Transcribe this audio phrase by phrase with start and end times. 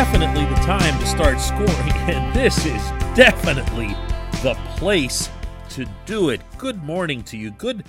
[0.00, 1.68] Definitely the time to start scoring,
[2.08, 2.82] and this is
[3.14, 3.88] definitely
[4.42, 5.28] the place
[5.68, 6.40] to do it.
[6.56, 7.50] Good morning to you.
[7.50, 7.84] Good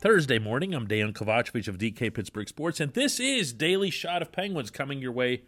[0.00, 0.74] Thursday morning.
[0.74, 5.00] I'm Dan Kovacevic of DK Pittsburgh Sports, and this is Daily Shot of Penguins coming
[5.00, 5.44] your way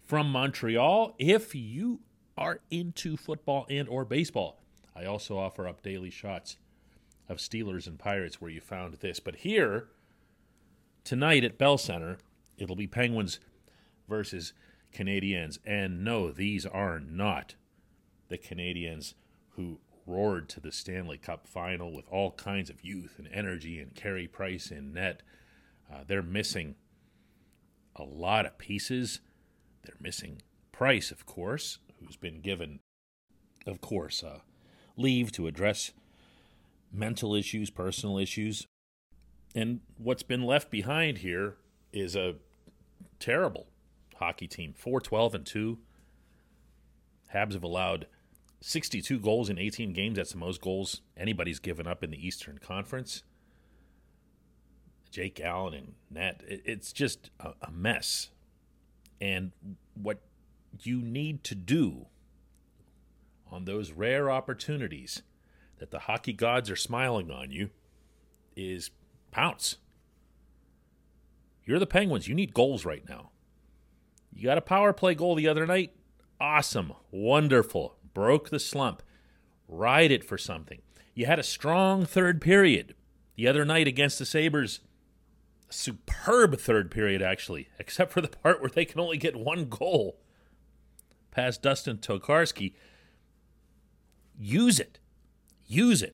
[0.00, 1.16] from Montreal.
[1.18, 2.02] If you
[2.38, 4.62] are into football and or baseball,
[4.94, 6.56] I also offer up daily shots
[7.28, 9.18] of Steelers and Pirates where you found this.
[9.18, 9.88] But here
[11.02, 12.18] tonight at Bell Center,
[12.56, 13.40] it'll be Penguins
[14.08, 14.52] versus
[14.92, 15.58] Canadiens.
[15.64, 17.54] And no, these are not
[18.28, 19.14] the Canadians
[19.50, 23.94] who roared to the Stanley Cup final with all kinds of youth and energy and
[23.94, 25.22] Carey Price in net.
[25.92, 26.74] Uh, they're missing
[27.96, 29.20] a lot of pieces.
[29.84, 32.80] They're missing Price, of course, who's been given,
[33.66, 34.40] of course, uh,
[34.96, 35.92] leave to address
[36.92, 38.66] mental issues, personal issues.
[39.54, 41.56] And what's been left behind here
[41.92, 42.36] is a
[43.20, 43.66] terrible
[44.22, 45.78] hockey team 4 12 and 2.
[47.34, 48.06] Habs have allowed
[48.60, 50.16] 62 goals in 18 games.
[50.16, 53.24] That's the most goals anybody's given up in the Eastern Conference.
[55.10, 58.30] Jake Allen and Nat, It's just a, a mess.
[59.20, 59.52] And
[59.94, 60.20] what
[60.80, 62.06] you need to do
[63.50, 65.22] on those rare opportunities
[65.78, 67.70] that the hockey gods are smiling on you
[68.56, 68.90] is
[69.30, 69.76] pounce.
[71.64, 72.28] You're the Penguins.
[72.28, 73.31] You need goals right now.
[74.32, 75.94] You got a power play goal the other night.
[76.40, 76.92] Awesome.
[77.10, 77.96] Wonderful.
[78.14, 79.02] Broke the slump.
[79.68, 80.82] Ride it for something.
[81.14, 82.94] You had a strong third period
[83.36, 84.80] the other night against the Sabres.
[85.68, 90.18] Superb third period, actually, except for the part where they can only get one goal
[91.30, 92.74] past Dustin Tokarski.
[94.38, 94.98] Use it.
[95.66, 96.12] Use it.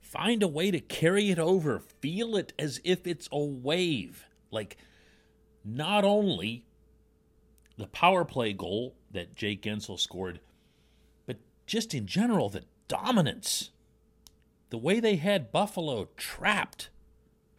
[0.00, 1.80] Find a way to carry it over.
[1.80, 4.26] Feel it as if it's a wave.
[4.50, 4.76] Like,
[5.64, 6.64] not only
[7.76, 10.40] the power play goal that Jake Guentzel scored,
[11.26, 13.70] but just in general, the dominance.
[14.70, 16.90] The way they had Buffalo trapped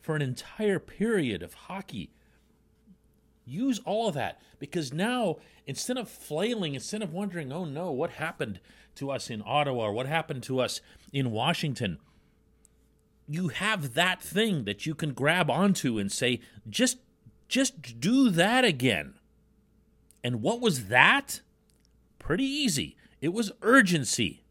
[0.02, 2.12] for an entire period of hockey.
[3.46, 8.12] Use all of that because now, instead of flailing, instead of wondering, oh no, what
[8.12, 8.60] happened
[8.96, 10.82] to us in Ottawa or what happened to us
[11.14, 12.00] in Washington,
[13.28, 16.40] you have that thing that you can grab onto and say,
[16.70, 16.98] just,
[17.48, 19.16] just do that again.
[20.26, 21.42] And what was that?
[22.18, 22.98] Pretty easy.
[23.22, 24.44] It was urgency.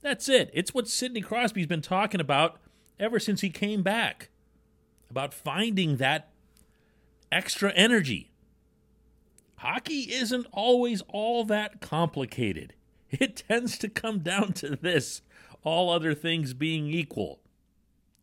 [0.00, 0.50] That's it.
[0.54, 2.58] It's what Sidney Crosby's been talking about
[2.98, 4.30] ever since he came back
[5.10, 6.30] about finding that
[7.30, 8.32] extra energy.
[9.56, 12.72] Hockey isn't always all that complicated.
[13.10, 15.20] It tends to come down to this,
[15.62, 17.40] all other things being equal.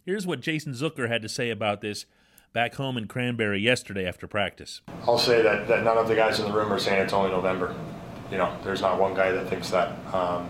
[0.03, 2.07] Here's what Jason Zucker had to say about this
[2.53, 4.81] back home in Cranberry yesterday after practice.
[5.07, 7.31] I'll say that, that none of the guys in the room are saying it's only
[7.31, 7.75] November.
[8.31, 9.97] You know, there's not one guy that thinks that.
[10.13, 10.49] Um,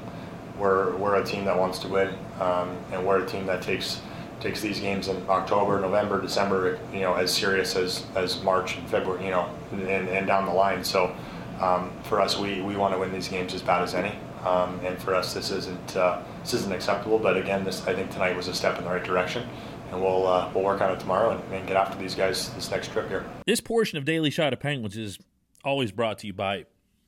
[0.58, 4.02] we're, we're a team that wants to win, um, and we're a team that takes
[4.40, 8.88] takes these games in October, November, December, you know, as serious as, as March and
[8.88, 10.82] February, you know, and, and down the line.
[10.82, 11.14] So
[11.60, 14.18] um, for us, we, we want to win these games as bad as any.
[14.46, 17.20] Um, and for us, this isn't uh, this isn't acceptable.
[17.20, 19.46] But again, this I think tonight was a step in the right direction
[19.92, 22.70] and we'll uh, we'll work on it tomorrow and, and, get after these guys this
[22.72, 23.26] next trip here.
[23.46, 25.20] This portion of Daily Shot of Penguins is
[25.64, 26.66] always brought to you by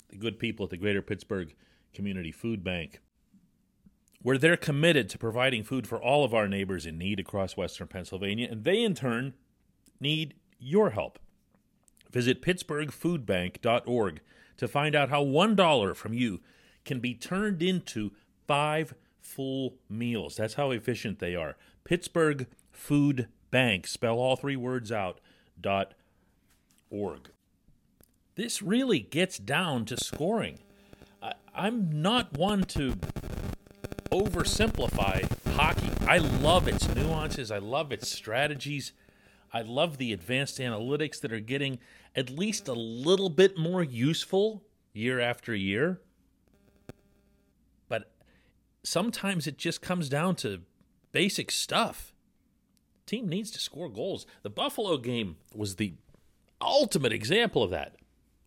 [0.10, 1.56] the good people at the Greater Pittsburgh
[1.94, 3.00] Community Food Bank,
[4.22, 7.88] where they're committed to providing food for all of our neighbors in need across Western
[7.88, 9.33] Pennsylvania, and they in turn
[10.00, 11.19] need your help.
[12.12, 14.22] Visit pittsburghfoodbank.org
[14.57, 16.42] to find out how one dollar from you
[16.83, 18.12] can be turned into
[18.48, 20.36] five full meals.
[20.36, 21.56] That's how efficient they are.
[21.83, 25.19] Pittsburgh Food Bank, spell all three words out,
[25.59, 25.94] dot
[26.89, 27.29] org.
[28.35, 30.59] This really gets down to scoring.
[31.21, 32.95] I, I'm not one to
[34.12, 35.89] oversimplify hockey.
[36.07, 38.94] I love its nuances, I love its strategies.
[39.53, 41.79] I love the advanced analytics that are getting
[42.15, 44.63] at least a little bit more useful
[44.94, 46.00] year after year.
[47.89, 48.12] But
[48.83, 50.62] sometimes it just comes down to
[51.12, 52.11] basic stuff.
[53.12, 54.25] Team needs to score goals.
[54.42, 55.96] The Buffalo game was the
[56.62, 57.98] ultimate example of that.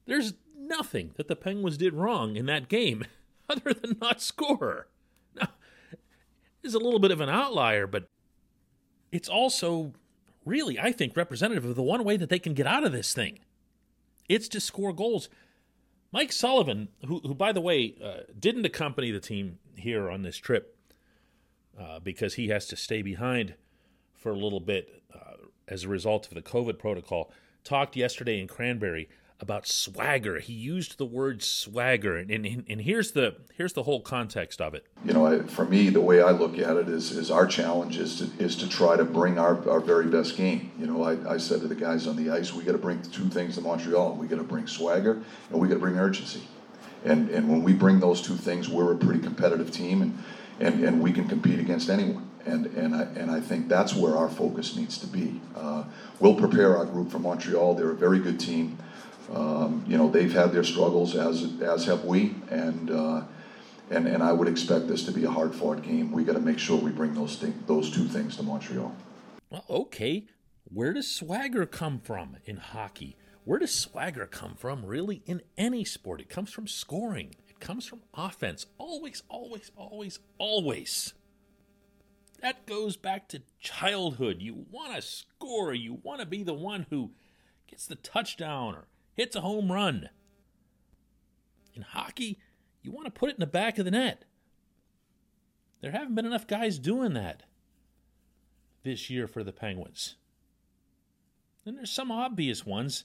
[0.06, 3.04] There's nothing that the Penguins did wrong in that game
[3.50, 4.88] other than not score.
[5.34, 5.50] Now,
[6.62, 8.08] it's a little bit of an outlier, but
[9.12, 9.92] it's also
[10.46, 13.12] really, I think, representative of the one way that they can get out of this
[13.12, 13.40] thing.
[14.30, 15.28] It's to score goals.
[16.10, 20.38] Mike Sullivan, who, who by the way, uh, didn't accompany the team here on this
[20.38, 20.74] trip
[21.78, 23.56] uh, because he has to stay behind
[24.24, 25.34] for a little bit uh,
[25.68, 27.30] as a result of the COVID protocol,
[27.62, 29.06] talked yesterday in Cranberry
[29.38, 30.38] about swagger.
[30.38, 34.72] He used the word swagger, and, and, and here's the here's the whole context of
[34.72, 34.86] it.
[35.04, 37.98] You know, I, for me, the way I look at it is, is our challenge
[37.98, 40.72] is to is to try to bring our, our very best game.
[40.78, 43.02] You know, I, I said to the guys on the ice, we got to bring
[43.02, 44.14] two things to Montreal.
[44.14, 46.40] We got to bring swagger, and we got to bring urgency.
[47.04, 50.18] And and when we bring those two things, we're a pretty competitive team, and
[50.60, 52.30] and, and we can compete against anyone.
[52.46, 55.40] And and I and I think that's where our focus needs to be.
[55.56, 55.84] Uh,
[56.20, 57.74] we'll prepare our group for Montreal.
[57.74, 58.78] They're a very good team.
[59.32, 63.22] Um, you know, they've had their struggles as as have we, and uh,
[63.90, 66.12] and and I would expect this to be a hard fought game.
[66.12, 68.94] We got to make sure we bring those thing, those two things to Montreal.
[69.50, 70.26] Well, okay,
[70.64, 73.16] where does swagger come from in hockey?
[73.44, 76.20] Where does swagger come from really in any sport?
[76.20, 77.34] It comes from scoring.
[77.48, 78.66] It comes from offense.
[78.78, 81.12] Always, always, always, always.
[82.44, 84.42] That goes back to childhood.
[84.42, 85.72] You want to score.
[85.72, 87.12] You want to be the one who
[87.66, 90.10] gets the touchdown or hits a home run.
[91.72, 92.38] In hockey,
[92.82, 94.26] you want to put it in the back of the net.
[95.80, 97.44] There haven't been enough guys doing that
[98.82, 100.16] this year for the Penguins.
[101.64, 103.04] And there's some obvious ones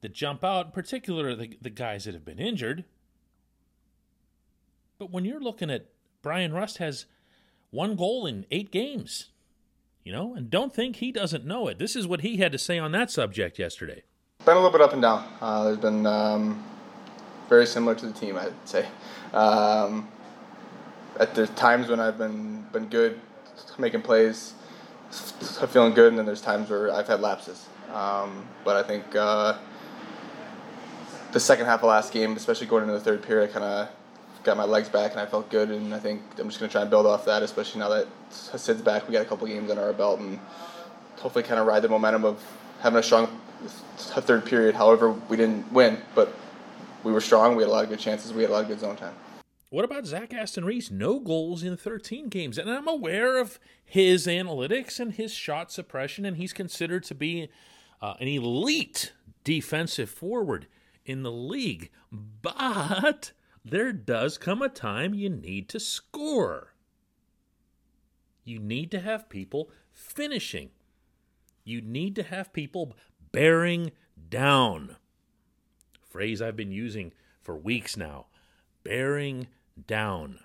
[0.00, 2.86] that jump out, in particular the, the guys that have been injured.
[4.98, 5.90] But when you're looking at
[6.22, 7.04] Bryan Rust has
[7.70, 9.26] one goal in eight games,
[10.04, 11.78] you know, and don't think he doesn't know it.
[11.78, 14.02] This is what he had to say on that subject yesterday.
[14.44, 15.26] Been a little bit up and down.
[15.40, 16.64] Uh, there's been um,
[17.48, 18.86] very similar to the team, I'd say.
[19.32, 20.08] Um,
[21.18, 23.20] at the times when I've been been good,
[23.78, 24.54] making plays,
[25.68, 27.66] feeling good, and then there's times where I've had lapses.
[27.92, 29.58] Um, but I think uh,
[31.32, 33.88] the second half of last game, especially going into the third period, kind of
[34.42, 35.70] got my legs back and I felt good.
[35.70, 38.06] And I think I'm just going to try and build off that, especially now that
[38.30, 39.06] Sid's back.
[39.06, 40.38] We got a couple games under our belt and
[41.18, 42.42] hopefully kind of ride the momentum of
[42.80, 43.40] having a strong
[43.96, 44.74] third period.
[44.74, 46.34] However, we didn't win, but
[47.04, 47.56] we were strong.
[47.56, 48.32] We had a lot of good chances.
[48.32, 49.14] We had a lot of good zone time.
[49.68, 50.90] What about Zach Aston Reese?
[50.90, 52.58] No goals in 13 games.
[52.58, 57.48] And I'm aware of his analytics and his shot suppression, and he's considered to be
[58.02, 59.12] uh, an elite
[59.44, 60.66] defensive forward
[61.04, 61.90] in the league.
[62.10, 63.30] But
[63.64, 66.74] there does come a time you need to score.
[68.44, 70.70] You need to have people finishing.
[71.64, 72.96] You need to have people
[73.32, 73.92] bearing
[74.28, 74.96] down.
[76.08, 77.12] Phrase I've been using
[77.42, 78.26] for weeks now.
[78.82, 79.46] Bearing
[79.86, 80.40] down.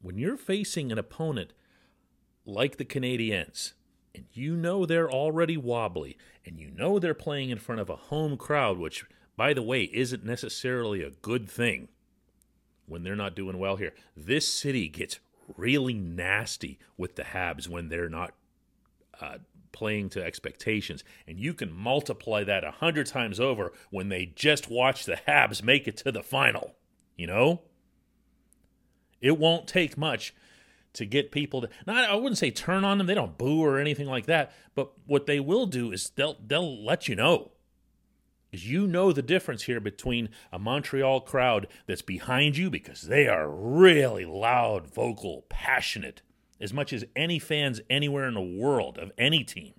[0.00, 1.52] When you're facing an opponent
[2.46, 3.72] like the Canadiens,
[4.14, 7.96] and you know they're already wobbly, and you know they're playing in front of a
[7.96, 9.04] home crowd, which,
[9.38, 11.86] by the way, isn't necessarily a good thing
[12.86, 13.94] when they're not doing well here.
[14.16, 15.20] This city gets
[15.56, 18.34] really nasty with the Habs when they're not
[19.20, 19.38] uh,
[19.70, 21.04] playing to expectations.
[21.24, 25.62] And you can multiply that a hundred times over when they just watch the Habs
[25.62, 26.74] make it to the final.
[27.16, 27.62] You know?
[29.20, 30.34] It won't take much
[30.94, 33.78] to get people to not I wouldn't say turn on them, they don't boo or
[33.78, 37.52] anything like that, but what they will do is they'll they'll let you know.
[38.50, 43.48] You know the difference here between a Montreal crowd that's behind you because they are
[43.48, 46.22] really loud, vocal, passionate,
[46.60, 49.74] as much as any fans anywhere in the world of any team.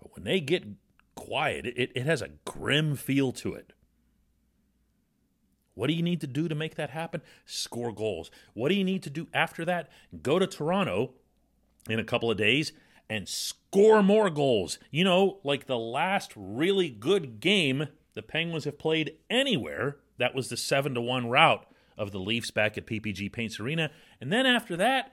[0.00, 0.64] But when they get
[1.14, 3.74] quiet, it, it has a grim feel to it.
[5.74, 7.20] What do you need to do to make that happen?
[7.44, 8.30] Score goals.
[8.54, 9.90] What do you need to do after that?
[10.22, 11.14] Go to Toronto
[11.88, 12.72] in a couple of days
[13.08, 14.78] and score more goals.
[14.90, 20.48] You know, like the last really good game the Penguins have played anywhere, that was
[20.48, 21.66] the 7 to 1 rout
[21.98, 23.90] of the Leafs back at PPG Paints Arena.
[24.20, 25.12] And then after that,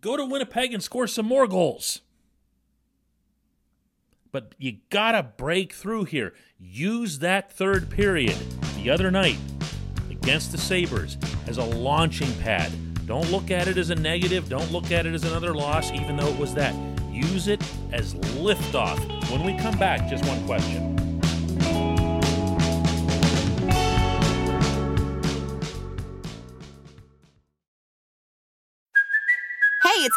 [0.00, 2.00] Go to Winnipeg and score some more goals.
[4.32, 6.34] But you gotta break through here.
[6.58, 8.36] Use that third period
[8.76, 9.38] the other night
[10.10, 12.72] against the Sabres as a launching pad.
[13.06, 14.48] Don't look at it as a negative.
[14.48, 16.74] Don't look at it as another loss, even though it was that.
[17.14, 18.98] Use it as liftoff.
[19.30, 21.03] When we come back, just one question.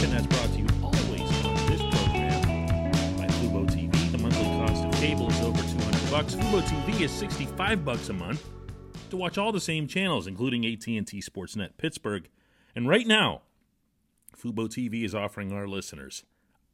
[0.00, 2.40] That's brought to you always on this program
[3.16, 4.12] by Fubo TV.
[4.12, 6.34] The monthly cost of cable is over 200 bucks.
[6.34, 8.44] Fubo TV is 65 bucks a month
[9.10, 12.28] to watch all the same channels, including AT&T Sportsnet Pittsburgh.
[12.74, 13.42] And right now,
[14.36, 16.24] Fubo TV is offering our listeners,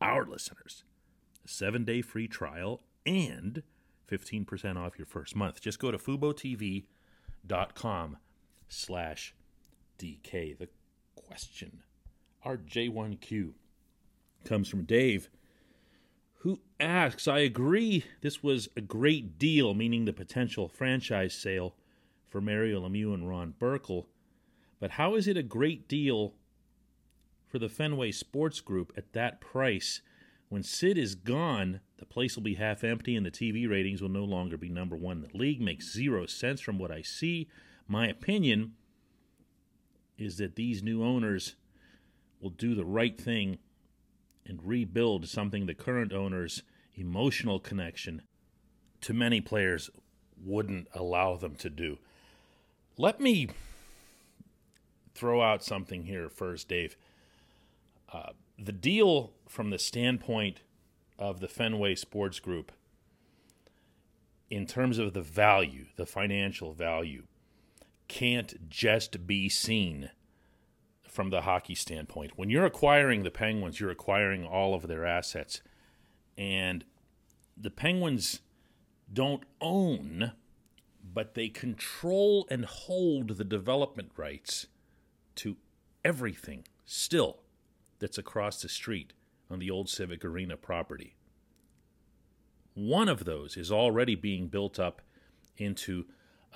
[0.01, 0.85] our listeners,
[1.45, 3.63] a seven-day free trial and
[4.11, 5.61] 15% off your first month.
[5.61, 8.17] Just go to FuboTV.com
[8.69, 9.35] slash
[9.99, 10.59] DK.
[10.59, 10.69] The
[11.15, 11.83] question,
[12.45, 13.53] our J1Q,
[14.45, 15.29] comes from Dave,
[16.43, 21.75] who asks, I agree this was a great deal, meaning the potential franchise sale
[22.29, 24.07] for Mario Lemieux and Ron Burkle,
[24.81, 26.35] but how is it a great deal
[27.47, 30.01] for the Fenway Sports Group at that price?
[30.49, 34.09] When Sid is gone, the place will be half empty and the TV ratings will
[34.09, 35.21] no longer be number one.
[35.21, 37.49] The league makes zero sense from what I see.
[37.87, 38.75] My opinion
[40.17, 41.57] is that these new owners
[42.41, 43.59] will do the right thing
[44.47, 46.63] and rebuild something the current owners'
[46.95, 48.23] emotional connection
[49.01, 49.91] to many players
[50.45, 51.99] wouldn't allow them to do.
[52.97, 53.49] Let me
[55.15, 56.97] throw out something here first, Dave.
[58.13, 60.63] Uh, the deal from the standpoint
[61.19, 62.73] of the Fenway Sports Group,
[64.51, 67.25] in terms of the value, the financial value,
[68.09, 70.11] can't just be seen
[71.19, 72.31] from the hockey standpoint.
[72.37, 75.63] When you're acquiring the Penguins, you're acquiring all of their assets.
[76.37, 76.85] And
[77.57, 78.39] the Penguins
[79.13, 80.31] don't own,
[81.03, 84.69] but they control and hold the development rights
[85.35, 85.57] to
[86.05, 87.41] everything still
[87.99, 89.13] that's across the street
[89.51, 91.17] on the old Civic Arena property.
[92.75, 95.03] One of those is already being built up
[95.57, 96.05] into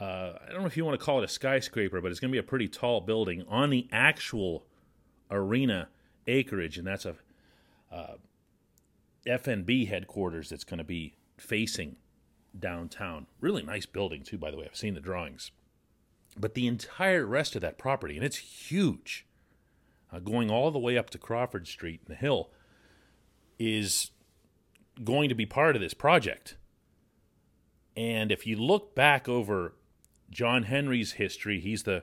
[0.00, 2.30] uh, I don't know if you want to call it a skyscraper, but it's going
[2.30, 4.64] to be a pretty tall building on the actual
[5.30, 5.88] arena
[6.26, 7.16] acreage, and that's a
[7.92, 8.14] uh,
[9.26, 11.96] FNB headquarters that's going to be facing
[12.58, 13.26] downtown.
[13.40, 14.66] Really nice building too, by the way.
[14.66, 15.50] I've seen the drawings,
[16.38, 19.26] but the entire rest of that property, and it's huge,
[20.12, 22.50] uh, going all the way up to Crawford Street and the hill,
[23.58, 24.10] is
[25.04, 26.56] going to be part of this project.
[27.94, 29.74] And if you look back over
[30.32, 32.02] John Henry's history, he's the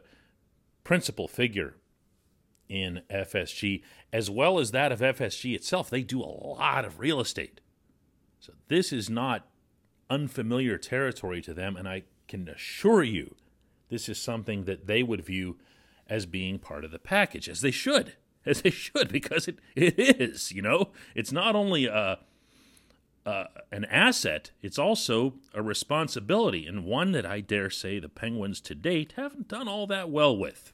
[0.84, 1.76] principal figure
[2.70, 3.82] in FSG,
[4.14, 5.90] as well as that of FSG itself.
[5.90, 7.60] They do a lot of real estate.
[8.40, 9.48] So this is not
[10.10, 13.36] unfamiliar territory to them, and I can assure you
[13.90, 15.58] this is something that they would view
[16.08, 18.14] as being part of the package, as they should,
[18.46, 20.90] as they should, because it, it is, you know.
[21.16, 22.20] It's not only a
[23.30, 28.60] uh, an asset, it's also a responsibility, and one that I dare say the Penguins
[28.62, 30.74] to date haven't done all that well with.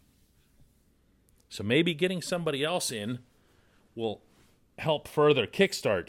[1.49, 3.19] So maybe getting somebody else in
[3.93, 4.21] will
[4.77, 6.07] help further kickstart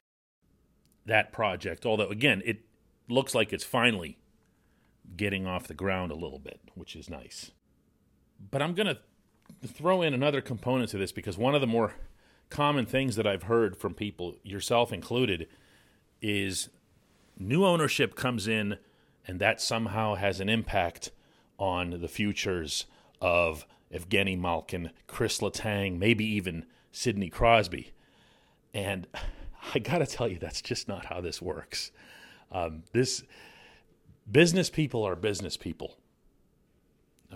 [1.04, 1.84] that project.
[1.84, 2.60] Although, again, it
[3.08, 4.16] looks like it's finally
[5.16, 7.50] getting off the ground a little bit, which is nice.
[8.52, 8.98] But I'm going to
[9.66, 11.94] throw in another component to this because one of the more
[12.50, 15.48] common things that I've heard from people, yourself included,
[16.26, 16.70] is
[17.38, 18.78] new ownership comes in,
[19.28, 21.12] and that somehow has an impact
[21.56, 22.86] on the futures
[23.20, 27.92] of Evgeny Malkin, Chris Letang, maybe even Sidney Crosby.
[28.74, 29.06] And
[29.74, 31.92] I got to tell you, that's just not how this works.
[32.50, 33.22] Um, this
[34.30, 35.96] business people are business people.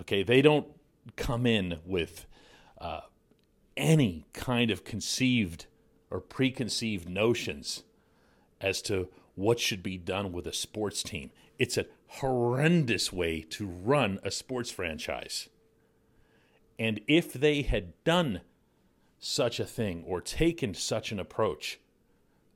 [0.01, 0.67] Okay, they don't
[1.15, 2.27] come in with
[2.81, 3.03] uh,
[3.77, 5.67] any kind of conceived
[6.11, 7.85] or preconceived notions
[8.61, 11.31] as to what should be done with a sports team.
[11.59, 15.49] It's a horrendous way to run a sports franchise.
[16.79, 18.41] And if they had done
[19.19, 21.79] such a thing or taken such an approach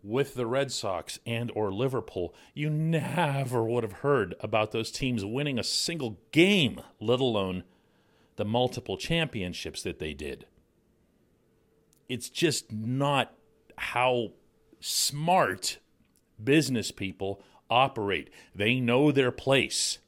[0.02, 5.24] with the Red Sox and or Liverpool, you never would have heard about those teams
[5.24, 7.64] winning a single game, let alone
[8.36, 10.46] the multiple championships that they did.
[12.08, 13.34] It's just not
[13.76, 14.32] how
[14.80, 15.78] smart
[16.42, 18.30] business people operate.
[18.54, 19.98] They know their place.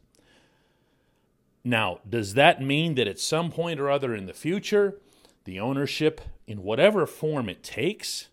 [1.64, 5.00] Now, does that mean that at some point or other in the future,
[5.44, 8.28] the ownership, in whatever form it takes,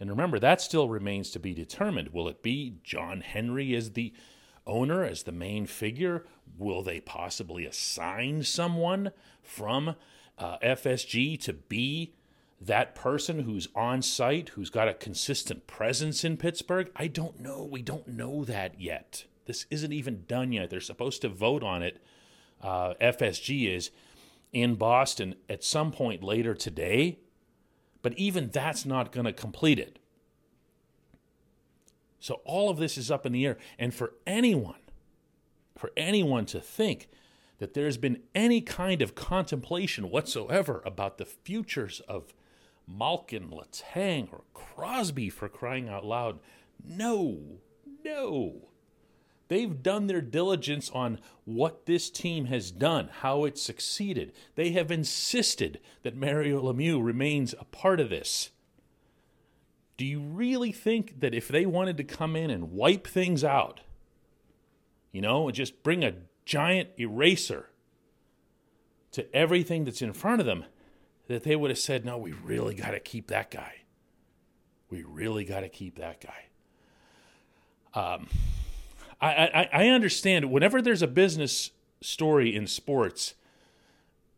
[0.00, 2.08] and remember, that still remains to be determined.
[2.12, 4.12] Will it be John Henry as the
[4.66, 6.24] owner, as the main figure?
[6.58, 9.12] Will they possibly assign someone
[9.42, 9.94] from
[10.38, 12.12] uh, FSG to be
[12.66, 16.90] that person who's on site, who's got a consistent presence in Pittsburgh?
[16.96, 17.64] I don't know.
[17.64, 19.24] We don't know that yet.
[19.46, 20.70] This isn't even done yet.
[20.70, 22.02] They're supposed to vote on it.
[22.62, 23.90] Uh, FSG is
[24.52, 27.18] in Boston at some point later today,
[28.02, 29.98] but even that's not going to complete it.
[32.20, 33.58] So all of this is up in the air.
[33.78, 34.80] And for anyone,
[35.76, 37.08] for anyone to think
[37.58, 42.32] that there's been any kind of contemplation whatsoever about the futures of
[42.86, 46.38] Malkin, Letang, or Crosby for crying out loud.
[46.84, 47.40] No,
[48.04, 48.68] no.
[49.48, 54.32] They've done their diligence on what this team has done, how it succeeded.
[54.54, 58.50] They have insisted that Mario Lemieux remains a part of this.
[59.96, 63.80] Do you really think that if they wanted to come in and wipe things out,
[65.12, 67.70] you know, and just bring a giant eraser
[69.12, 70.64] to everything that's in front of them,
[71.28, 73.82] that they would have said, no, we really got to keep that guy.
[74.90, 76.44] We really got to keep that guy.
[77.94, 78.28] Um,
[79.20, 83.34] I, I, I understand whenever there's a business story in sports,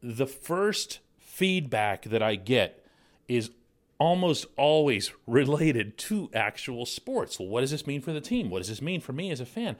[0.02, 2.86] the first feedback that I get
[3.28, 3.50] is
[3.98, 7.38] almost always related to actual sports.
[7.38, 8.50] Well, what does this mean for the team?
[8.50, 9.76] What does this mean for me as a fan?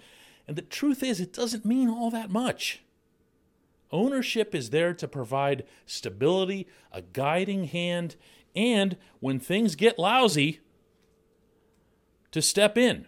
[0.49, 2.81] And the truth is, it doesn't mean all that much.
[3.92, 8.16] Ownership is there to provide stability, a guiding hand,
[8.55, 10.61] and when things get lousy,
[12.33, 13.07] to step in.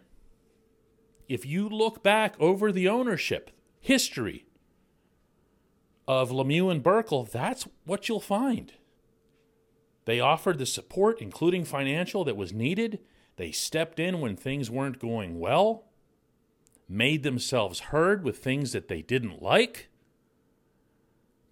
[1.29, 4.47] If you look back over the ownership history
[6.07, 8.73] of Lemieux and Burkle, that's what you'll find.
[10.07, 13.01] They offered the support, including financial, that was needed.
[13.37, 15.85] They stepped in when things weren't going well,
[16.89, 19.91] made themselves heard with things that they didn't like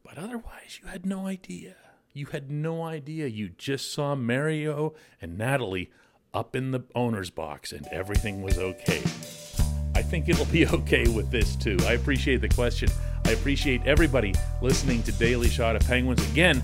[0.06, 1.74] but otherwise, you had no idea.
[2.12, 3.26] You had no idea.
[3.26, 5.90] You just saw Mario and Nathalie
[6.32, 9.02] up in the owner's box and everything was okay.
[9.94, 11.76] I think it'll be okay with this too.
[11.82, 12.88] I appreciate the question.
[13.24, 16.24] I appreciate everybody listening to Daily Shot of Penguins.
[16.30, 16.62] Again,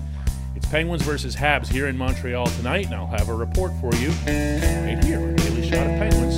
[0.55, 4.09] it's Penguins versus Habs here in Montreal tonight, and I'll have a report for you
[4.09, 6.32] right here on Daily Shot of Penguins